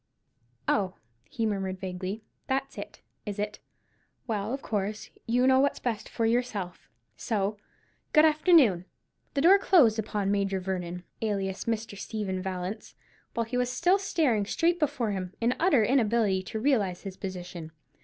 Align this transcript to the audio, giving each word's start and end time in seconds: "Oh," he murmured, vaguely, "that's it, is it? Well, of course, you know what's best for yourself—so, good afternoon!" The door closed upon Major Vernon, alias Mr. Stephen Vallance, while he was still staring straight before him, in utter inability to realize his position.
"Oh," 0.67 0.95
he 1.29 1.45
murmured, 1.45 1.79
vaguely, 1.79 2.23
"that's 2.47 2.75
it, 2.79 3.01
is 3.23 3.37
it? 3.37 3.59
Well, 4.25 4.51
of 4.51 4.63
course, 4.63 5.11
you 5.27 5.45
know 5.45 5.59
what's 5.59 5.77
best 5.77 6.09
for 6.09 6.25
yourself—so, 6.25 7.57
good 8.11 8.25
afternoon!" 8.25 8.85
The 9.35 9.41
door 9.41 9.59
closed 9.59 9.99
upon 9.99 10.31
Major 10.31 10.59
Vernon, 10.59 11.03
alias 11.21 11.65
Mr. 11.65 11.95
Stephen 11.95 12.41
Vallance, 12.41 12.95
while 13.35 13.45
he 13.45 13.57
was 13.57 13.69
still 13.71 13.99
staring 13.99 14.47
straight 14.47 14.79
before 14.79 15.11
him, 15.11 15.33
in 15.39 15.53
utter 15.59 15.83
inability 15.85 16.41
to 16.45 16.59
realize 16.59 17.03
his 17.03 17.15
position. 17.15 17.71